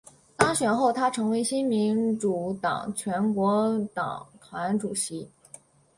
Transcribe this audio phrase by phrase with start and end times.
[0.35, 5.29] 当选后她成为新民主党全国党团主席。